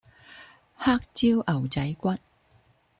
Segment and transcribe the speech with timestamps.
[0.77, 2.17] 黑椒牛仔骨